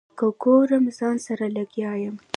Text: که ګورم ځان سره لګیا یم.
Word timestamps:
که 0.17 0.27
ګورم 0.43 0.85
ځان 0.97 1.15
سره 1.25 1.45
لګیا 1.57 1.91
یم. 2.01 2.15